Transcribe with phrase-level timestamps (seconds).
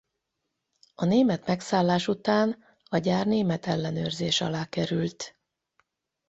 [0.95, 5.35] A német megszállás után a gyár német ellenőrzés alá került.